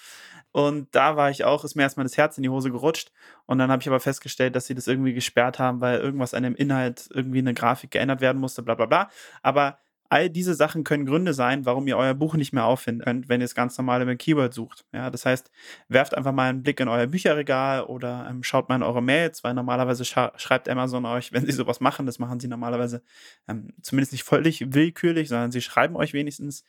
Und 0.51 0.87
da 0.93 1.15
war 1.15 1.29
ich 1.29 1.43
auch, 1.45 1.63
ist 1.63 1.75
mir 1.75 1.83
erstmal 1.83 2.05
das 2.05 2.17
Herz 2.17 2.37
in 2.37 2.43
die 2.43 2.49
Hose 2.49 2.71
gerutscht. 2.71 3.11
Und 3.45 3.59
dann 3.59 3.71
habe 3.71 3.81
ich 3.81 3.87
aber 3.87 3.99
festgestellt, 3.99 4.55
dass 4.55 4.65
sie 4.65 4.75
das 4.75 4.87
irgendwie 4.87 5.13
gesperrt 5.13 5.59
haben, 5.59 5.81
weil 5.81 5.99
irgendwas 5.99 6.33
an 6.33 6.43
dem 6.43 6.55
Inhalt 6.55 7.09
irgendwie 7.13 7.39
eine 7.39 7.53
Grafik 7.53 7.91
geändert 7.91 8.21
werden 8.21 8.39
musste, 8.39 8.63
bla 8.63 8.75
bla 8.75 8.87
bla. 8.87 9.09
Aber 9.41 9.77
All 10.09 10.29
diese 10.29 10.53
Sachen 10.53 10.83
können 10.83 11.05
Gründe 11.05 11.33
sein, 11.33 11.65
warum 11.65 11.87
ihr 11.87 11.97
euer 11.97 12.13
Buch 12.13 12.35
nicht 12.35 12.53
mehr 12.53 12.65
auffinden 12.65 13.03
könnt, 13.03 13.29
wenn 13.29 13.41
ihr 13.41 13.45
es 13.45 13.55
ganz 13.55 13.77
normal 13.77 14.01
im 14.01 14.17
Keyword 14.17 14.53
sucht. 14.53 14.85
Ja, 14.93 15.09
das 15.09 15.25
heißt, 15.25 15.51
werft 15.87 16.15
einfach 16.15 16.31
mal 16.31 16.49
einen 16.49 16.63
Blick 16.63 16.79
in 16.79 16.87
euer 16.87 17.07
Bücherregal 17.07 17.83
oder 17.83 18.27
ähm, 18.29 18.43
schaut 18.43 18.69
mal 18.69 18.75
in 18.75 18.83
eure 18.83 19.01
Mails, 19.01 19.43
weil 19.43 19.53
normalerweise 19.53 20.05
schreibt 20.05 20.69
Amazon 20.69 21.05
euch, 21.05 21.31
wenn 21.33 21.45
sie 21.45 21.51
sowas 21.51 21.79
machen, 21.79 22.05
das 22.05 22.19
machen 22.19 22.39
sie 22.39 22.47
normalerweise 22.47 23.01
ähm, 23.47 23.73
zumindest 23.81 24.11
nicht 24.13 24.23
völlig 24.23 24.73
willkürlich, 24.73 25.29
sondern 25.29 25.51
sie 25.51 25.61
schreiben 25.61 25.95
euch 25.95 26.13
wenigstens 26.13 26.63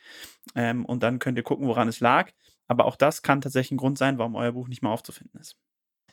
ähm, 0.54 0.84
und 0.84 1.02
dann 1.02 1.18
könnt 1.18 1.38
ihr 1.38 1.44
gucken, 1.44 1.66
woran 1.66 1.88
es 1.88 2.00
lag. 2.00 2.30
Aber 2.66 2.84
auch 2.84 2.96
das 2.96 3.22
kann 3.22 3.40
tatsächlich 3.40 3.72
ein 3.72 3.78
Grund 3.78 3.98
sein, 3.98 4.18
warum 4.18 4.34
euer 4.34 4.52
Buch 4.52 4.68
nicht 4.68 4.82
mehr 4.82 4.92
aufzufinden 4.92 5.40
ist. 5.40 5.56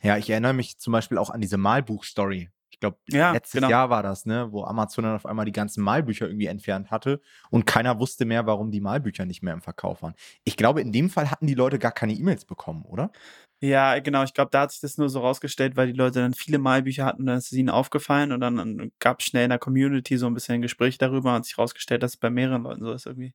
Ja, 0.02 0.18
ich 0.18 0.30
erinnere 0.30 0.54
mich 0.54 0.78
zum 0.78 0.94
Beispiel 0.94 1.18
auch 1.18 1.30
an 1.30 1.42
diese 1.42 1.58
Malbuch-Story. 1.58 2.50
Ich 2.76 2.82
glaube, 2.82 2.98
ja, 3.08 3.32
letztes 3.32 3.54
genau. 3.54 3.70
Jahr 3.70 3.90
war 3.90 4.04
das, 4.04 4.26
ne, 4.26 4.52
wo 4.52 4.66
Amazon 4.66 5.06
dann 5.06 5.16
auf 5.16 5.26
einmal 5.26 5.46
die 5.46 5.54
ganzen 5.54 5.82
Malbücher 5.82 6.28
irgendwie 6.28 6.48
entfernt 6.48 6.92
hatte 6.92 7.22
und 7.50 7.66
keiner 7.66 8.00
wusste 8.02 8.26
mehr, 8.26 8.46
warum 8.46 8.70
die 8.70 8.82
Malbücher 8.82 9.26
nicht 9.26 9.42
mehr 9.42 9.54
im 9.54 9.62
Verkauf 9.62 10.02
waren. 10.02 10.14
Ich 10.44 10.58
glaube, 10.58 10.82
in 10.82 10.92
dem 10.92 11.10
Fall 11.10 11.32
hatten 11.32 11.48
die 11.48 11.54
Leute 11.54 11.80
gar 11.80 11.94
keine 11.94 12.12
E-Mails 12.12 12.44
bekommen, 12.44 12.84
oder? 12.84 13.14
Ja, 13.62 13.98
genau. 14.00 14.24
Ich 14.24 14.34
glaube, 14.34 14.52
da 14.52 14.64
hat 14.64 14.74
sich 14.74 14.82
das 14.82 14.98
nur 14.98 15.08
so 15.10 15.22
rausgestellt, 15.22 15.78
weil 15.78 15.88
die 15.88 15.98
Leute 15.98 16.20
dann 16.20 16.34
viele 16.34 16.58
Malbücher 16.58 17.06
hatten, 17.06 17.26
dann 17.26 17.38
ist 17.38 17.46
es 17.46 17.58
ihnen 17.58 17.70
aufgefallen 17.70 18.34
und 18.34 18.42
dann 18.42 18.92
gab 19.00 19.22
es 19.22 19.28
schnell 19.28 19.46
in 19.46 19.52
der 19.52 19.60
Community 19.60 20.18
so 20.18 20.28
ein 20.28 20.34
bisschen 20.34 20.56
ein 20.56 20.62
Gespräch 20.62 20.98
darüber 20.98 21.34
und 21.34 21.46
sich 21.46 21.58
rausgestellt, 21.58 22.04
dass 22.04 22.16
es 22.16 22.18
bei 22.18 22.30
mehreren 22.30 22.64
Leuten 22.64 22.84
so 22.84 22.92
ist 22.92 23.06
irgendwie. 23.06 23.34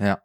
Ja. 0.00 0.22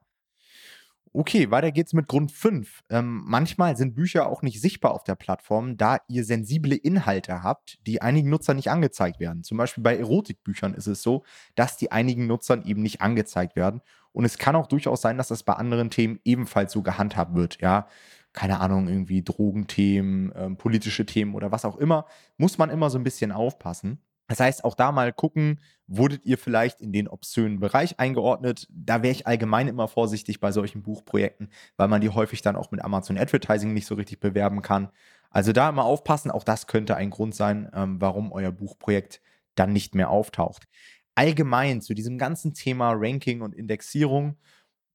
Okay, 1.16 1.52
weiter 1.52 1.72
geht's 1.72 1.94
mit 1.94 2.08
Grund 2.08 2.32
5. 2.32 2.86
Ähm, 2.90 3.22
manchmal 3.28 3.78
sind 3.78 3.94
Bücher 3.94 4.28
auch 4.28 4.42
nicht 4.42 4.60
sichtbar 4.60 4.94
auf 4.96 5.04
der 5.04 5.14
Plattform, 5.14 5.78
da 5.78 6.00
ihr 6.08 6.24
sensible 6.26 6.76
Inhalte 6.76 7.44
habt, 7.44 7.78
die 7.86 8.02
einigen 8.02 8.32
Nutzern 8.32 8.56
nicht 8.56 8.72
angezeigt 8.72 9.20
werden. 9.20 9.44
Zum 9.44 9.60
Beispiel 9.60 9.84
bei 9.84 9.96
Erotikbüchern 9.96 10.74
ist 10.74 10.88
es 10.88 11.04
so, 11.04 11.24
dass 11.54 11.78
die 11.78 11.92
einigen 11.92 12.26
Nutzern 12.26 12.66
eben 12.66 12.82
nicht 12.82 13.02
angezeigt 13.02 13.56
werden. 13.56 13.82
Und 14.12 14.26
es 14.26 14.40
kann 14.40 14.56
auch 14.56 14.66
durchaus 14.66 15.02
sein, 15.02 15.20
dass 15.20 15.28
das 15.28 15.44
bei 15.44 15.54
anderen 15.54 15.92
Themen 15.92 16.20
ebenfalls 16.24 16.72
so 16.74 16.82
gehandhabt 16.82 17.36
wird. 17.36 17.62
Ja, 17.62 17.88
keine 18.34 18.60
Ahnung, 18.60 18.88
irgendwie 18.88 19.22
Drogenthemen, 19.22 20.34
ähm, 20.36 20.58
politische 20.58 21.06
Themen 21.06 21.36
oder 21.36 21.52
was 21.52 21.64
auch 21.64 21.78
immer, 21.78 22.08
muss 22.38 22.58
man 22.58 22.72
immer 22.72 22.90
so 22.90 22.98
ein 22.98 23.04
bisschen 23.04 23.32
aufpassen. 23.32 24.00
Das 24.28 24.40
heißt, 24.40 24.64
auch 24.64 24.76
da 24.76 24.92
mal 24.92 25.12
gucken, 25.12 25.60
wurdet 25.88 26.26
ihr 26.26 26.38
vielleicht 26.38 26.80
in 26.82 26.94
den 26.94 27.08
obszönen 27.08 27.60
Bereich 27.60 28.00
eingeordnet? 28.00 28.68
Da 28.70 29.04
wäre 29.04 29.12
ich 29.12 29.28
allgemein 29.28 29.68
immer 29.68 29.88
vorsichtig 29.88 30.40
bei 30.40 30.52
solchen 30.52 30.82
Buchprojekten, 30.82 31.50
weil 31.76 31.88
man 31.90 32.02
die 32.02 32.10
häufig 32.10 32.42
dann 32.42 32.56
auch 32.56 32.72
mit 32.72 32.84
Amazon 32.84 33.18
Advertising 33.18 33.74
nicht 33.74 33.86
so 33.86 33.96
richtig 33.96 34.20
bewerben 34.20 34.62
kann. 34.62 34.90
Also 35.30 35.52
da 35.52 35.70
immer 35.70 35.84
aufpassen, 35.84 36.32
auch 36.32 36.44
das 36.44 36.68
könnte 36.68 36.96
ein 36.96 37.10
Grund 37.10 37.36
sein, 37.36 37.70
ähm, 37.74 38.00
warum 38.00 38.32
euer 38.32 38.52
Buchprojekt 38.52 39.22
dann 39.56 39.74
nicht 39.74 39.94
mehr 39.96 40.10
auftaucht. 40.10 40.68
Allgemein 41.16 41.82
zu 41.82 41.94
diesem 41.94 42.18
ganzen 42.18 42.54
Thema 42.54 42.94
Ranking 42.96 43.42
und 43.42 43.54
Indexierung 43.54 44.38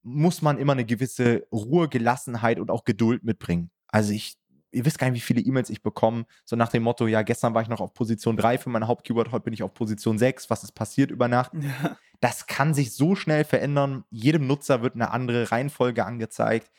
muss 0.03 0.43
man 0.43 0.59
immer 0.59 0.73
eine 0.73 0.85
gewisse 0.85 1.47
Ruhe, 1.53 1.89
Gelassenheit 1.89 2.59
und 2.61 2.71
auch 2.71 2.85
Geduld 2.85 3.25
mitbringen. 3.25 3.71
Also 3.89 4.13
ich 4.13 4.38
ihr 4.71 4.85
wisst 4.85 4.99
gar 4.99 5.11
nicht, 5.11 5.23
wie 5.23 5.27
viele 5.27 5.41
E-Mails 5.41 5.71
ich 5.71 5.83
bekomme, 5.83 6.27
so 6.45 6.57
nach 6.57 6.69
dem 6.69 6.83
Motto, 6.83 7.07
ja, 7.07 7.23
gestern 7.23 7.55
war 7.55 7.63
ich 7.63 7.69
noch 7.69 7.81
auf 7.81 7.95
Position 7.95 8.37
3 8.37 8.59
für 8.59 8.71
mein 8.71 8.87
Hauptkeyword, 8.87 9.33
heute 9.33 9.45
bin 9.45 9.55
ich 9.55 9.63
auf 9.63 9.75
Position 9.75 10.19
6, 10.19 10.51
was 10.51 10.65
ist 10.65 10.73
passiert 10.73 11.11
über 11.11 11.29
Nacht? 11.29 11.53
Ja. 11.55 11.97
Das 12.21 12.47
kann 12.47 12.75
sich 12.75 12.95
so 12.95 13.15
schnell 13.15 13.45
verändern. 13.45 14.05
Jedem 14.11 14.47
Nutzer 14.49 14.83
wird 14.83 14.95
eine 14.95 15.13
andere 15.13 15.53
Reihenfolge 15.53 16.05
angezeigt. 16.05 16.71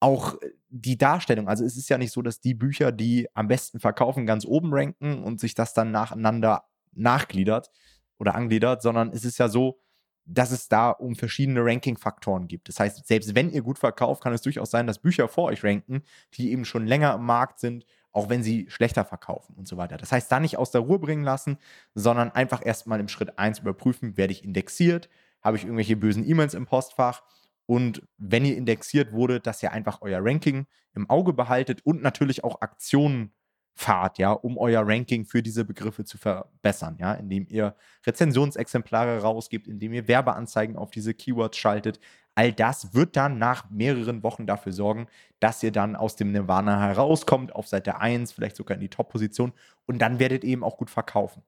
Auch 0.00 0.40
äh, 0.40 0.52
die 0.70 0.96
Darstellung, 0.96 1.48
also 1.48 1.64
es 1.64 1.76
ist 1.76 1.88
ja 1.90 1.98
nicht 1.98 2.12
so, 2.12 2.22
dass 2.22 2.40
die 2.40 2.54
Bücher, 2.54 2.90
die 2.90 3.28
am 3.34 3.46
besten 3.46 3.78
verkaufen, 3.78 4.26
ganz 4.26 4.44
oben 4.46 4.72
ranken 4.72 5.22
und 5.22 5.38
sich 5.38 5.54
das 5.54 5.74
dann 5.74 5.90
nacheinander 5.90 6.64
nachgliedert 6.92 7.70
oder 8.18 8.34
angliedert, 8.34 8.82
sondern 8.82 9.10
es 9.10 9.24
ist 9.24 9.38
ja 9.38 9.48
so, 9.48 9.80
dass 10.26 10.50
es 10.50 10.68
da 10.68 10.90
um 10.90 11.16
verschiedene 11.16 11.64
Ranking-Faktoren 11.64 12.48
gibt. 12.48 12.68
Das 12.68 12.80
heißt, 12.80 13.06
selbst 13.06 13.34
wenn 13.34 13.50
ihr 13.50 13.62
gut 13.62 13.78
verkauft, 13.78 14.22
kann 14.22 14.32
es 14.32 14.42
durchaus 14.42 14.70
sein, 14.70 14.86
dass 14.86 14.98
Bücher 14.98 15.28
vor 15.28 15.44
euch 15.44 15.62
ranken, 15.64 16.02
die 16.34 16.52
eben 16.52 16.64
schon 16.64 16.86
länger 16.86 17.14
im 17.14 17.24
Markt 17.24 17.58
sind, 17.60 17.84
auch 18.12 18.28
wenn 18.28 18.42
sie 18.42 18.66
schlechter 18.68 19.04
verkaufen 19.04 19.54
und 19.56 19.68
so 19.68 19.76
weiter. 19.76 19.96
Das 19.96 20.12
heißt, 20.12 20.30
da 20.30 20.40
nicht 20.40 20.56
aus 20.56 20.70
der 20.70 20.82
Ruhe 20.82 20.98
bringen 20.98 21.24
lassen, 21.24 21.58
sondern 21.94 22.30
einfach 22.30 22.64
erstmal 22.64 23.00
im 23.00 23.08
Schritt 23.08 23.38
1 23.38 23.58
überprüfen, 23.58 24.16
werde 24.16 24.32
ich 24.32 24.44
indexiert, 24.44 25.08
habe 25.42 25.56
ich 25.56 25.64
irgendwelche 25.64 25.96
bösen 25.96 26.26
E-Mails 26.26 26.54
im 26.54 26.66
Postfach 26.66 27.22
und 27.66 28.02
wenn 28.18 28.44
ihr 28.44 28.56
indexiert 28.56 29.12
wurde, 29.12 29.40
dass 29.40 29.62
ihr 29.62 29.72
einfach 29.72 30.00
euer 30.02 30.20
Ranking 30.22 30.66
im 30.94 31.10
Auge 31.10 31.32
behaltet 31.32 31.84
und 31.84 32.02
natürlich 32.02 32.44
auch 32.44 32.60
Aktionen 32.60 33.32
fahrt, 33.74 34.18
ja, 34.18 34.30
um 34.30 34.56
euer 34.56 34.86
Ranking 34.86 35.24
für 35.24 35.42
diese 35.42 35.64
Begriffe 35.64 36.04
zu 36.04 36.16
verbessern, 36.16 36.96
ja, 37.00 37.14
indem 37.14 37.46
ihr 37.48 37.74
Rezensionsexemplare 38.06 39.20
rausgibt, 39.20 39.66
indem 39.66 39.92
ihr 39.92 40.06
Werbeanzeigen 40.06 40.76
auf 40.76 40.90
diese 40.90 41.12
Keywords 41.12 41.58
schaltet. 41.58 41.98
All 42.36 42.52
das 42.52 42.94
wird 42.94 43.16
dann 43.16 43.38
nach 43.38 43.68
mehreren 43.70 44.22
Wochen 44.22 44.46
dafür 44.46 44.72
sorgen, 44.72 45.08
dass 45.40 45.62
ihr 45.62 45.72
dann 45.72 45.96
aus 45.96 46.14
dem 46.16 46.30
Nirvana 46.32 46.80
herauskommt, 46.80 47.54
auf 47.54 47.66
Seite 47.66 48.00
1, 48.00 48.32
vielleicht 48.32 48.56
sogar 48.56 48.76
in 48.76 48.80
die 48.80 48.88
Top-Position 48.88 49.52
und 49.86 49.98
dann 49.98 50.18
werdet 50.20 50.44
ihr 50.44 50.50
eben 50.50 50.64
auch 50.64 50.76
gut 50.76 50.90
verkaufen. 50.90 51.42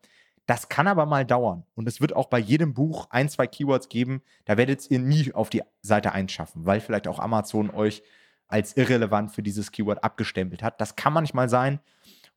Das 0.46 0.68
kann 0.68 0.86
aber 0.86 1.06
mal 1.06 1.24
dauern 1.24 1.64
und 1.74 1.88
es 1.88 2.00
wird 2.00 2.14
auch 2.14 2.26
bei 2.26 2.38
jedem 2.38 2.74
Buch 2.74 3.06
ein, 3.10 3.28
zwei 3.28 3.46
Keywords 3.46 3.88
geben, 3.88 4.22
da 4.44 4.56
werdet 4.56 4.90
ihr 4.90 4.98
nie 4.98 5.32
auf 5.32 5.50
die 5.50 5.62
Seite 5.82 6.12
1 6.12 6.32
schaffen, 6.32 6.66
weil 6.66 6.80
vielleicht 6.80 7.08
auch 7.08 7.18
Amazon 7.18 7.70
euch 7.70 8.02
als 8.48 8.76
irrelevant 8.76 9.32
für 9.32 9.42
dieses 9.42 9.72
Keyword 9.72 10.04
abgestempelt 10.04 10.62
hat. 10.62 10.80
Das 10.80 10.96
kann 10.96 11.12
manchmal 11.12 11.48
sein. 11.48 11.80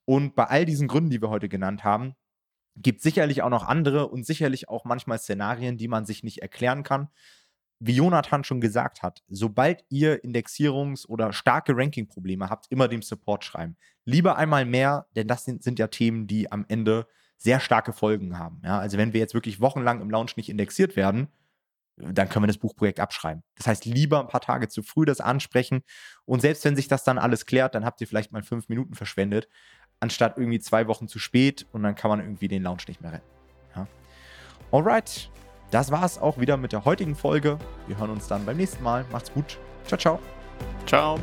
Und 0.10 0.36
bei 0.36 0.46
all 0.46 0.66
diesen 0.66 0.88
Gründen, 0.88 1.12
die 1.12 1.22
wir 1.22 1.30
heute 1.30 1.50
genannt 1.50 1.84
haben, 1.84 2.16
gibt 2.75 3.04
sicherlich 3.04 3.44
auch 3.44 3.51
noch 3.51 3.68
andere 3.68 4.08
und 4.08 4.25
sicherlich 4.25 4.68
auch 4.68 4.84
manchmal 4.84 5.20
Szenarien, 5.20 5.78
die 5.78 5.88
man 5.88 6.08
sich 6.08 6.24
nicht 6.24 6.42
erklären 6.42 6.82
kann. 6.82 7.10
Wie 7.78 7.94
Jonathan 7.94 8.44
schon 8.44 8.60
gesagt 8.60 9.04
hat, 9.04 9.22
sobald 9.28 9.86
ihr 9.89 10.24
Indexierungs- 10.24 11.06
oder 11.06 11.32
starke 11.32 11.78
Ranking-Probleme 11.78 12.50
habt, 12.50 12.72
immer 12.72 12.88
dem 12.88 13.04
Support 13.04 13.46
schreiben. 13.46 13.78
Lieber 14.04 14.36
einmal 14.36 14.66
mehr, 14.66 15.06
denn 15.16 15.28
das 15.28 15.46
sind, 15.46 15.62
sind 15.62 15.78
ja 15.78 15.86
Themen, 15.86 16.25
die 16.25 16.51
am 16.51 16.66
Ende 16.70 17.06
sehr 17.38 17.60
starke 17.60 17.94
Folgen 17.94 18.39
haben. 18.39 18.63
Ja, 18.66 18.80
also 18.80 18.98
wenn 18.98 19.13
wir 19.13 19.20
jetzt 19.20 19.36
wirklich 19.36 19.62
wochenlang 19.62 20.01
im 20.01 20.10
Launch 20.10 20.38
nicht 20.38 20.50
indexiert 20.50 20.96
werden, 20.96 21.28
dann 21.98 22.30
können 22.30 22.44
wir 22.44 22.48
das 22.48 22.58
Buchprojekt 22.58 23.00
abschreiben. 23.00 23.44
Das 23.56 23.68
heißt, 23.68 23.86
lieber 23.86 24.22
ein 24.22 24.28
paar 24.28 24.42
Tage 24.42 24.70
zu 24.70 24.82
früh 24.82 25.06
das 25.06 25.22
ansprechen 25.22 25.84
und 26.25 26.42
selbst 26.42 26.66
wenn 26.66 26.75
sich 26.75 26.88
das 26.88 27.04
dann 27.04 27.18
alles 27.18 27.46
klärt, 27.46 27.75
dann 27.75 27.86
habt 27.86 28.01
ihr 28.01 28.08
vielleicht 28.08 28.32
mal 28.32 28.42
fünf 28.42 28.70
Minuten 28.70 28.96
verschwendet, 28.96 29.48
anstatt 30.00 30.38
irgendwie 30.38 30.60
zwei 30.60 30.88
Wochen 30.88 31.08
zu 31.08 31.20
spät 31.20 31.65
und 31.72 31.84
dann 31.84 31.96
kann 31.96 32.10
man 32.10 32.20
irgendwie 32.20 32.48
den 32.48 32.63
Launch 32.63 32.88
nicht 32.88 33.01
mehr 33.01 33.13
retten. 33.13 33.27
Ja. 33.75 33.88
Alright, 34.72 35.29
das 35.72 35.91
war 35.91 36.03
es 36.03 36.18
auch 36.18 36.39
wieder 36.39 36.58
mit 36.58 36.72
der 36.72 36.86
heutigen 36.86 37.15
Folge. 37.15 37.58
Wir 37.88 37.98
hören 37.98 38.10
uns 38.12 38.27
dann 38.27 38.46
beim 38.46 38.58
nächsten 38.58 38.84
Mal. 38.84 39.06
Macht's 39.12 39.32
gut. 39.32 39.58
Ciao, 39.86 39.98
ciao. 39.98 40.20
Ciao. 40.86 41.20